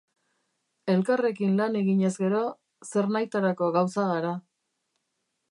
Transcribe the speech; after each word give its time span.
Elkarrekin 0.93 1.53
lan 1.59 1.77
eginez 1.81 2.11
gero, 2.23 2.41
zernahitarako 2.89 3.71
gauza 3.79 4.09
gara. 4.15 4.35